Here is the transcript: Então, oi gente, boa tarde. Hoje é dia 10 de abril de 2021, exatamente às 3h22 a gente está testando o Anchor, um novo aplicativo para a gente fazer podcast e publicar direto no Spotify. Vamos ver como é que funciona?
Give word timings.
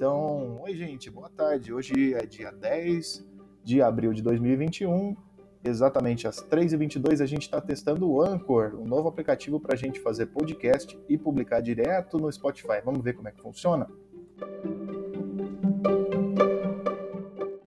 Então, 0.00 0.62
oi 0.62 0.74
gente, 0.74 1.10
boa 1.10 1.28
tarde. 1.28 1.74
Hoje 1.74 2.14
é 2.14 2.24
dia 2.24 2.50
10 2.50 3.22
de 3.62 3.82
abril 3.82 4.14
de 4.14 4.22
2021, 4.22 5.14
exatamente 5.62 6.26
às 6.26 6.42
3h22 6.42 7.20
a 7.20 7.26
gente 7.26 7.42
está 7.42 7.60
testando 7.60 8.10
o 8.10 8.22
Anchor, 8.22 8.76
um 8.80 8.86
novo 8.86 9.10
aplicativo 9.10 9.60
para 9.60 9.74
a 9.74 9.76
gente 9.76 10.00
fazer 10.00 10.24
podcast 10.24 10.98
e 11.06 11.18
publicar 11.18 11.60
direto 11.60 12.16
no 12.16 12.32
Spotify. 12.32 12.80
Vamos 12.82 13.04
ver 13.04 13.12
como 13.12 13.28
é 13.28 13.30
que 13.30 13.42
funciona? 13.42 13.86